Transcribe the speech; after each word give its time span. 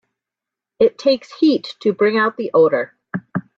It 0.79 0.97
takes 0.97 1.31
heat 1.31 1.75
to 1.81 1.93
bring 1.93 2.17
out 2.17 2.35
the 2.35 2.49
odor. 2.55 2.95